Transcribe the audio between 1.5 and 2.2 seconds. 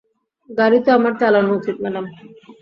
উচিত, ম্যাডাম।